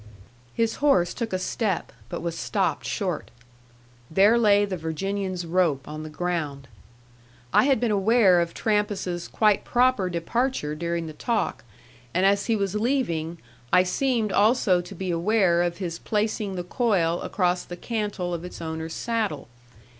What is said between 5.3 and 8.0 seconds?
rope on the ground. I had been